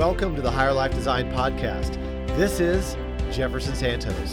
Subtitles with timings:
[0.00, 1.96] Welcome to the Higher Life Design Podcast.
[2.34, 2.96] This is
[3.30, 4.32] Jefferson Santos.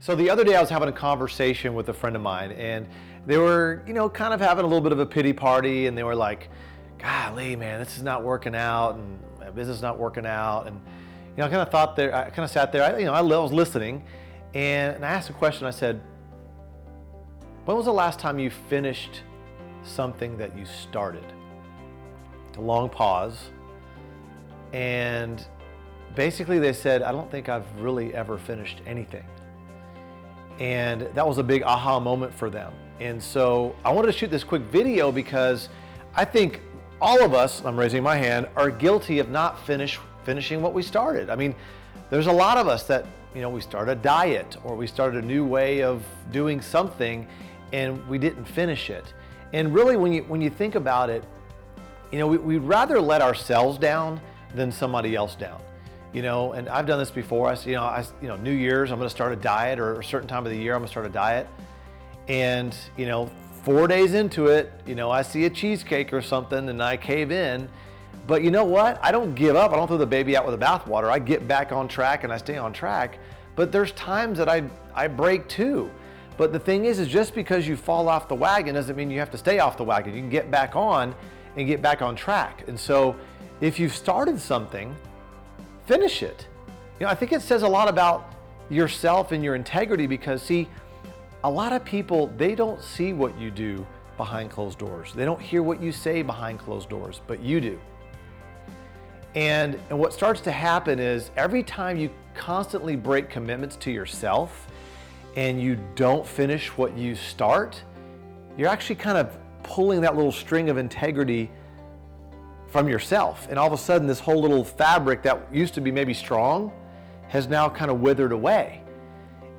[0.00, 2.88] So the other day I was having a conversation with a friend of mine and
[3.24, 5.96] they were, you know, kind of having a little bit of a pity party and
[5.96, 6.50] they were like,
[6.98, 10.66] golly, man, this is not working out and my business is not working out.
[10.66, 13.04] And, you know, I kind of thought there, I kind of sat there, I, you
[13.04, 14.02] know, I was listening
[14.54, 15.68] and, and I asked a question.
[15.68, 16.00] I said,
[17.64, 19.22] when was the last time you finished
[19.84, 21.24] something that you started?
[22.56, 23.50] A long pause.
[24.72, 25.44] And
[26.14, 29.24] basically they said, I don't think I've really ever finished anything.
[30.58, 32.72] And that was a big aha moment for them.
[33.00, 35.68] And so I wanted to shoot this quick video because
[36.14, 36.60] I think
[37.00, 40.82] all of us, I'm raising my hand, are guilty of not finish, finishing what we
[40.82, 41.30] started.
[41.30, 41.54] I mean,
[42.10, 45.14] there's a lot of us that, you know, we start a diet or we start
[45.14, 47.26] a new way of doing something
[47.72, 49.12] and we didn't finish it.
[49.52, 51.24] And really, when you, when you think about it,
[52.10, 54.20] you know, we, we'd rather let ourselves down
[54.54, 55.60] than somebody else down
[56.12, 57.48] you know, and I've done this before.
[57.48, 60.00] I, you know, I, you know, New Year's, I'm going to start a diet, or
[60.00, 61.48] a certain time of the year, I'm going to start a diet,
[62.28, 63.30] and you know,
[63.62, 67.32] four days into it, you know, I see a cheesecake or something, and I cave
[67.32, 67.68] in.
[68.26, 69.00] But you know what?
[69.02, 69.72] I don't give up.
[69.72, 71.10] I don't throw the baby out with the bathwater.
[71.10, 73.18] I get back on track and I stay on track.
[73.56, 74.62] But there's times that I
[74.94, 75.90] I break too.
[76.42, 79.20] But the thing is, is just because you fall off the wagon doesn't mean you
[79.20, 80.12] have to stay off the wagon.
[80.12, 81.14] You can get back on
[81.56, 82.64] and get back on track.
[82.66, 83.14] And so,
[83.60, 84.92] if you've started something
[85.86, 86.48] finish it.
[86.98, 88.34] You know, I think it says a lot about
[88.70, 90.68] yourself and your integrity because, see,
[91.44, 95.12] a lot of people, they don't see what you do behind closed doors.
[95.14, 97.80] They don't hear what you say behind closed doors, but you do.
[99.36, 104.66] And, and what starts to happen is every time you constantly break commitments to yourself
[105.36, 107.82] and you don't finish what you start,
[108.56, 111.50] you're actually kind of pulling that little string of integrity
[112.68, 113.46] from yourself.
[113.50, 116.72] And all of a sudden, this whole little fabric that used to be maybe strong
[117.28, 118.82] has now kind of withered away.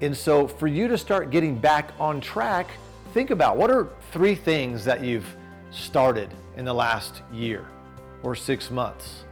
[0.00, 2.70] And so, for you to start getting back on track,
[3.12, 5.36] think about what are three things that you've
[5.70, 7.66] started in the last year
[8.22, 9.24] or six months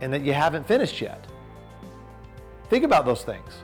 [0.00, 1.24] and that you haven't finished yet.
[2.68, 3.62] Think about those things.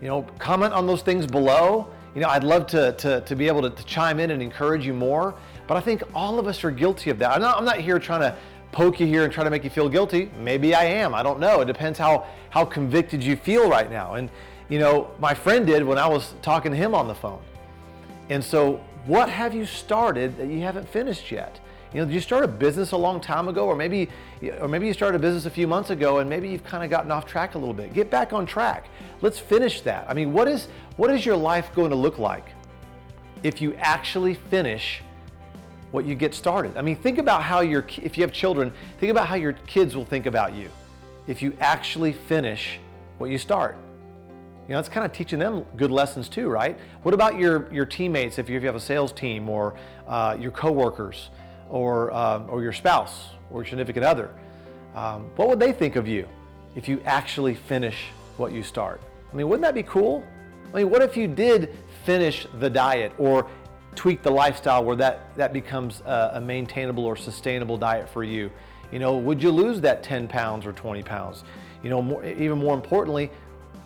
[0.00, 1.88] You know, comment on those things below.
[2.14, 4.86] You know, I'd love to, to, to be able to, to chime in and encourage
[4.86, 5.34] you more,
[5.66, 7.32] but I think all of us are guilty of that.
[7.32, 8.36] I'm not, I'm not here trying to
[8.72, 10.30] poke you here and try to make you feel guilty.
[10.38, 11.14] Maybe I am.
[11.14, 11.60] I don't know.
[11.60, 14.14] It depends how how convicted you feel right now.
[14.14, 14.30] And
[14.68, 17.42] you know, my friend did when I was talking to him on the phone.
[18.28, 21.60] And so, what have you started that you haven't finished yet?
[21.92, 24.08] You know, did you start a business a long time ago, or maybe,
[24.60, 26.90] or maybe you started a business a few months ago, and maybe you've kind of
[26.90, 27.94] gotten off track a little bit.
[27.94, 28.88] Get back on track.
[29.22, 30.04] Let's finish that.
[30.08, 32.50] I mean, what is what is your life going to look like
[33.42, 35.02] if you actually finish
[35.90, 36.76] what you get started.
[36.76, 39.96] I mean, think about how your if you have children, think about how your kids
[39.96, 40.70] will think about you
[41.26, 42.78] if you actually finish
[43.18, 43.76] what you start.
[44.66, 46.78] You know, it's kind of teaching them good lessons too, right?
[47.02, 49.74] What about your your teammates if you, if you have a sales team or
[50.06, 51.30] uh, your coworkers
[51.68, 54.30] or um, or your spouse or your significant other?
[54.94, 56.26] Um, what would they think of you
[56.74, 58.06] if you actually finish
[58.36, 59.00] what you start?
[59.32, 60.24] I mean, wouldn't that be cool?
[60.72, 61.74] I mean, what if you did
[62.04, 63.48] finish the diet or
[63.98, 68.50] tweak the lifestyle where that, that becomes a, a maintainable or sustainable diet for you.
[68.92, 71.42] You know, would you lose that 10 pounds or 20 pounds?
[71.82, 73.30] You know, more, even more importantly,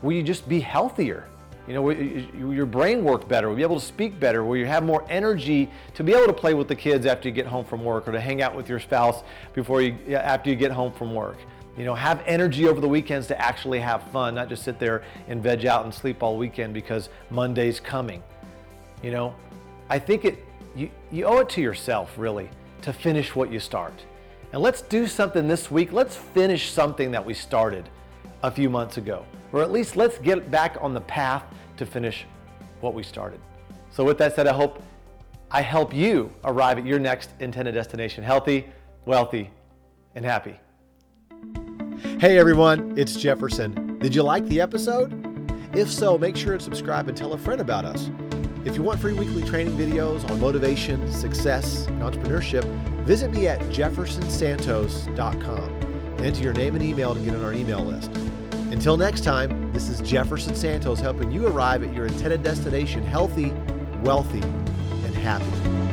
[0.02, 1.28] will you just be healthier?
[1.68, 4.82] You know, your brain work better, will be able to speak better, will you have
[4.82, 7.84] more energy to be able to play with the kids after you get home from
[7.84, 11.14] work or to hang out with your spouse before you, after you get home from
[11.14, 11.36] work.
[11.78, 15.04] You know, have energy over the weekends to actually have fun, not just sit there
[15.28, 18.22] and veg out and sleep all weekend because Monday's coming.
[19.02, 19.34] You know,
[19.88, 22.50] I think it you, you owe it to yourself really
[22.82, 23.94] to finish what you start.
[24.52, 25.92] And let's do something this week.
[25.92, 27.88] Let's finish something that we started
[28.42, 29.24] a few months ago.
[29.52, 31.44] Or at least let's get back on the path
[31.76, 32.26] to finish
[32.80, 33.40] what we started.
[33.90, 34.82] So with that said, I hope
[35.50, 38.66] I help you arrive at your next intended destination healthy,
[39.04, 39.50] wealthy,
[40.14, 40.58] and happy.
[42.18, 43.98] Hey everyone, it's Jefferson.
[43.98, 45.28] Did you like the episode?
[45.76, 48.10] If so, make sure and subscribe and tell a friend about us.
[48.64, 52.64] If you want free weekly training videos on motivation, success, and entrepreneurship,
[53.04, 57.84] visit me at jeffersonsantos.com and enter your name and email to get on our email
[57.84, 58.12] list.
[58.72, 63.52] Until next time, this is Jefferson Santos helping you arrive at your intended destination healthy,
[64.02, 65.91] wealthy, and happy.